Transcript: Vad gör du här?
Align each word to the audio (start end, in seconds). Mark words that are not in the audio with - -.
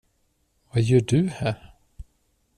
Vad 0.69 0.83
gör 0.83 0.99
du 1.01 1.29
här? 1.29 1.73